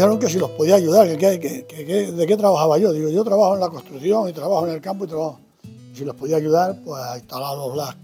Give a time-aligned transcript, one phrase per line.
[0.00, 2.90] dijeron que si los podía ayudar, que, de qué trabajaba yo.
[2.90, 5.40] Digo, yo trabajo en la construcción y trabajo en el campo y trabajo.
[5.92, 7.94] Si los podía ayudar, pues a instalar los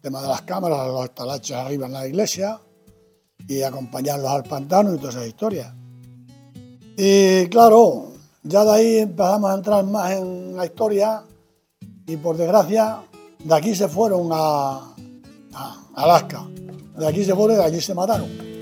[0.00, 2.58] temas de las cámaras, los estalaches arriba en la iglesia
[3.46, 5.70] y acompañarlos al pantano y todas esas historias.
[6.96, 11.24] Y claro, ya de ahí empezamos a entrar más en la historia
[12.06, 13.02] y por desgracia
[13.38, 14.94] de aquí se fueron a,
[15.52, 16.46] a Alaska.
[16.96, 18.53] De aquí se fueron y de allí se mataron.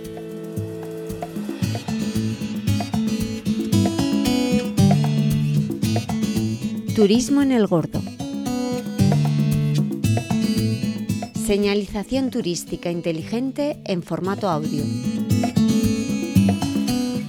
[6.95, 8.03] Turismo en el Gordo.
[11.35, 14.85] Señalización turística inteligente en formato audio.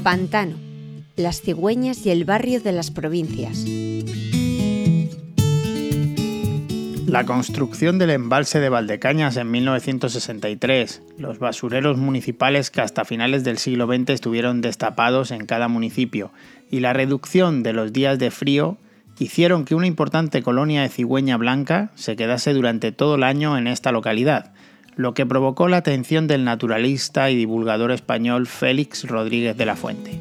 [0.03, 0.58] Pantano,
[1.16, 3.63] las cigüeñas y el barrio de las provincias.
[7.08, 13.59] La construcción del embalse de Valdecañas en 1963, los basureros municipales que hasta finales del
[13.59, 16.31] siglo XX estuvieron destapados en cada municipio
[16.70, 18.77] y la reducción de los días de frío
[19.23, 23.67] hicieron que una importante colonia de cigüeña blanca se quedase durante todo el año en
[23.67, 24.53] esta localidad,
[24.95, 30.19] lo que provocó la atención del naturalista y divulgador español Félix Rodríguez de la Fuente.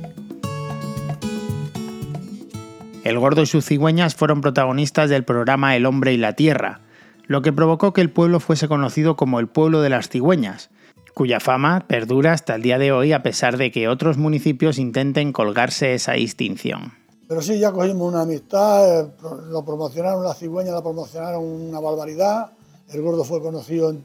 [3.03, 6.81] El gordo y sus cigüeñas fueron protagonistas del programa El hombre y la tierra,
[7.27, 10.71] lo que provocó que el pueblo fuese conocido como el pueblo de las cigüeñas,
[11.13, 15.33] cuya fama perdura hasta el día de hoy a pesar de que otros municipios intenten
[15.33, 17.02] colgarse esa distinción.
[17.33, 19.11] Pero sí, ya cogimos una amistad, eh,
[19.49, 22.53] lo promocionaron, las cigüeñas la promocionaron una barbaridad.
[22.91, 23.97] El gordo fue conocido,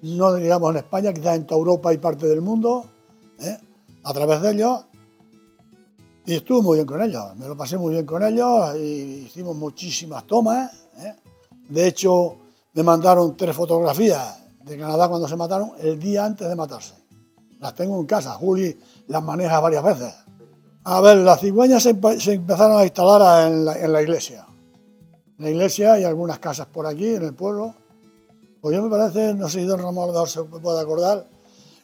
[0.00, 2.86] no digamos en España, quizás en toda Europa y parte del mundo,
[3.38, 3.58] ¿eh?
[4.02, 4.86] a través de ellos.
[6.24, 9.54] Y estuve muy bien con ellos, me lo pasé muy bien con ellos y hicimos
[9.54, 10.72] muchísimas tomas.
[11.00, 11.16] ¿eh?
[11.68, 12.36] De hecho,
[12.72, 16.94] me mandaron tres fotografías de Canadá cuando se mataron el día antes de matarse.
[17.58, 18.74] Las tengo en casa, Juli
[19.08, 20.14] las maneja varias veces.
[20.84, 24.46] A ver, las cigüeñas se, empezaron a instalar en la, iglesia.
[25.38, 27.74] En la iglesia y algunas casas por aquí, en el pueblo.
[28.62, 31.26] Pues yo me parece, no sé si don Ramón se puede acordar,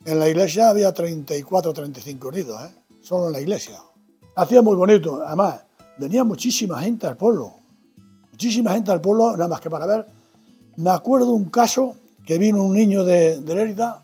[0.05, 2.75] en la iglesia había 34 o 35 nidos, ¿eh?
[3.03, 3.79] solo en la iglesia.
[4.35, 5.61] Hacía muy bonito, además,
[5.99, 7.53] venía muchísima gente al pueblo.
[8.31, 10.07] Muchísima gente al pueblo, nada más que para ver.
[10.77, 14.03] Me acuerdo un caso que vino un niño de, de Lérida,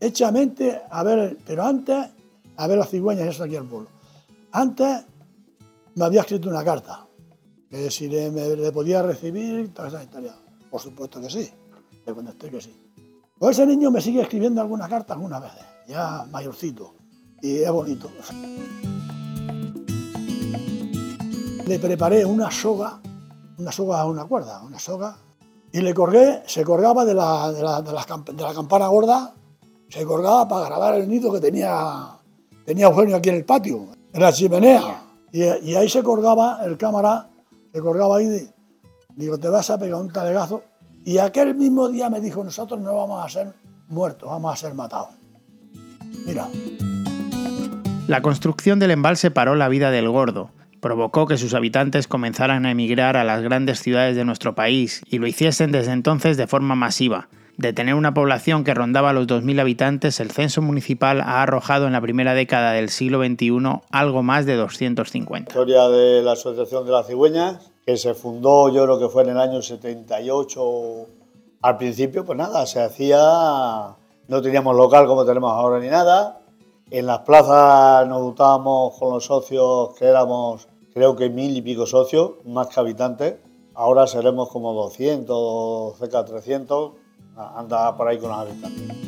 [0.00, 2.15] hechamente a ver, pero antes
[2.56, 3.88] a ver las cigüeñas eso aquí al pueblo.
[4.52, 5.04] Antes
[5.94, 7.06] me había escrito una carta,
[7.70, 10.34] que si le, me, podía recibir, toda esa historia.
[10.70, 11.50] Por supuesto que sí,
[12.04, 12.74] le contesté que sí.
[13.38, 16.94] Pues ese niño me sigue escribiendo alguna carta algunas veces, ya mayorcito,
[17.42, 18.10] y es bonito.
[21.66, 23.00] Le preparé una soga,
[23.58, 25.16] una soga a una cuerda, una soga,
[25.72, 29.34] y le colgué, se colgaba de la, de la, de la campana gorda,
[29.88, 32.15] se colgaba para grabar el nido que tenía
[32.66, 35.02] tenía Eugenio aquí en el patio, en la chimenea.
[35.32, 37.28] Y, ahí se colgaba el cámara,
[37.72, 38.48] se colgaba ahí,
[39.14, 40.62] digo, te vas a pegar un talegazo.
[41.04, 43.54] Y aquel mismo día me dijo, nosotros no vamos a ser
[43.88, 45.10] muertos, vamos a ser matados.
[46.26, 46.48] Mira.
[48.08, 50.50] La construcción del embalse paró la vida del gordo,
[50.80, 55.18] provocó que sus habitantes comenzaran a emigrar a las grandes ciudades de nuestro país y
[55.18, 59.60] lo hiciesen desde entonces de forma masiva, de tener una población que rondaba los 2.000
[59.60, 64.44] habitantes, el censo municipal ha arrojado en la primera década del siglo XXI algo más
[64.44, 65.50] de 250.
[65.50, 69.30] Historia de la Asociación de las Cigüeñas, que se fundó yo creo que fue en
[69.30, 71.06] el año 78.
[71.62, 73.96] Al principio, pues nada, se hacía,
[74.28, 76.40] no teníamos local como tenemos ahora ni nada.
[76.90, 81.86] En las plazas nos juntábamos con los socios, que éramos creo que mil y pico
[81.86, 83.36] socios, más que habitantes.
[83.74, 87.05] Ahora seremos como 200, cerca de 300
[87.36, 89.06] anda por ahí con habitantes.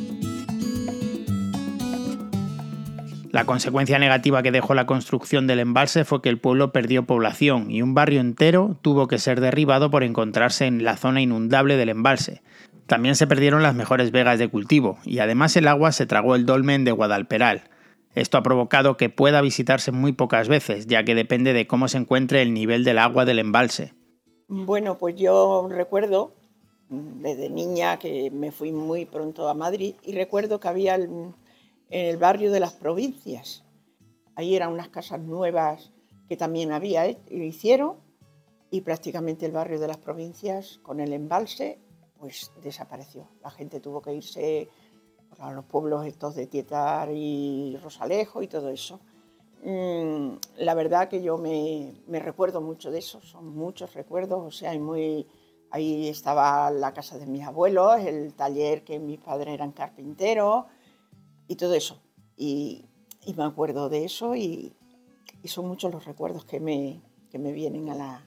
[3.31, 7.69] La consecuencia negativa que dejó la construcción del embalse fue que el pueblo perdió población
[7.69, 11.89] y un barrio entero tuvo que ser derribado por encontrarse en la zona inundable del
[11.89, 12.41] embalse.
[12.87, 16.47] También se perdieron las mejores vegas de cultivo y además el agua se tragó el
[16.47, 17.69] dolmen de Guadalperal.
[18.15, 21.99] Esto ha provocado que pueda visitarse muy pocas veces, ya que depende de cómo se
[21.99, 23.93] encuentre el nivel del agua del embalse.
[24.47, 26.38] Bueno, pues yo recuerdo
[26.89, 31.35] desde niña que me fui muy pronto a Madrid y recuerdo que había en
[31.89, 33.63] el barrio de las provincias.
[34.35, 35.91] Ahí eran unas casas nuevas
[36.27, 37.19] que también había, ¿eh?
[37.29, 37.97] hicieron
[38.71, 41.79] y prácticamente el barrio de las provincias con el embalse
[42.19, 43.27] pues desapareció.
[43.41, 44.69] La gente tuvo que irse
[45.39, 48.99] a los pueblos estos de Tietar y Rosalejo y todo eso.
[49.63, 54.51] Mm, la verdad que yo me, me recuerdo mucho de eso, son muchos recuerdos, o
[54.51, 55.27] sea, hay muy
[55.71, 60.65] Ahí estaba la casa de mis abuelos, el taller que mis padres eran carpinteros
[61.47, 62.01] y todo eso.
[62.35, 62.85] Y,
[63.35, 64.75] me acuerdo de eso y,
[65.45, 68.25] son muchos los recuerdos que me, que me vienen a la,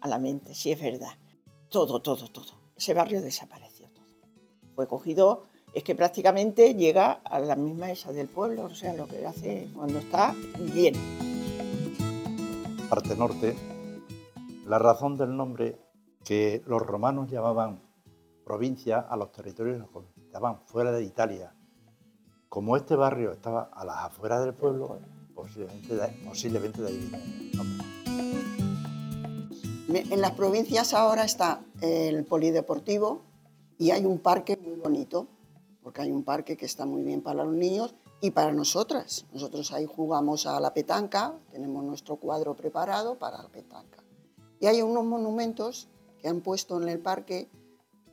[0.00, 1.12] a la mente, si es verdad.
[1.68, 2.54] Todo, todo, todo.
[2.74, 4.06] Ese barrio desapareció todo.
[4.74, 5.44] Fue cogido,
[5.74, 9.68] es que prácticamente llega a la misma esa del pueblo, o sea, lo que hace
[9.74, 10.34] cuando está
[10.74, 10.94] bien.
[12.88, 13.54] Parte norte,
[14.66, 15.85] la razón del nombre
[16.26, 17.80] que los romanos llamaban
[18.44, 21.54] provincia a los territorios que estaban fuera de Italia.
[22.48, 24.98] Como este barrio estaba a las afueras del pueblo,
[25.36, 27.52] posiblemente de, posiblemente de ahí.
[29.88, 33.22] En las provincias ahora está el polideportivo
[33.78, 35.28] y hay un parque muy bonito,
[35.80, 39.26] porque hay un parque que está muy bien para los niños y para nosotras.
[39.32, 44.02] Nosotros ahí jugamos a la petanca, tenemos nuestro cuadro preparado para la petanca.
[44.58, 45.88] Y hay unos monumentos
[46.28, 47.48] han puesto en el parque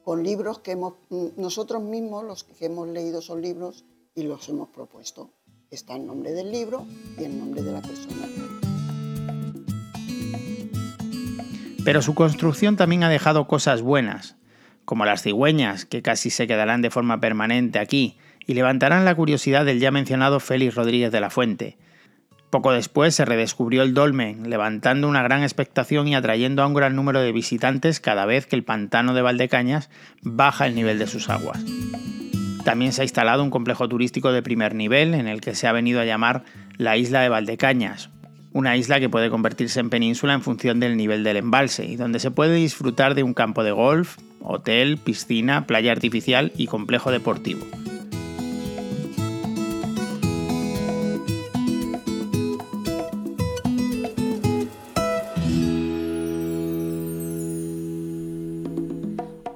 [0.04, 0.96] con libros que hemos,
[1.38, 5.32] nosotros mismos, los que hemos leído esos libros y los hemos propuesto.
[5.72, 6.86] Está el nombre del libro
[7.18, 8.28] y el nombre de la persona.
[11.86, 14.36] Pero su construcción también ha dejado cosas buenas,
[14.86, 19.66] como las cigüeñas, que casi se quedarán de forma permanente aquí y levantarán la curiosidad
[19.66, 21.78] del ya mencionado Félix Rodríguez de la Fuente.
[22.54, 26.96] Poco después se redescubrió el dolmen, levantando una gran expectación y atrayendo a un gran
[26.96, 29.90] número de visitantes cada vez que el pantano de Valdecañas
[30.22, 31.66] baja el nivel de sus aguas.
[32.64, 35.72] También se ha instalado un complejo turístico de primer nivel en el que se ha
[35.72, 36.44] venido a llamar
[36.78, 38.12] la isla de Valdecañas,
[38.52, 42.20] una isla que puede convertirse en península en función del nivel del embalse y donde
[42.20, 47.66] se puede disfrutar de un campo de golf, hotel, piscina, playa artificial y complejo deportivo.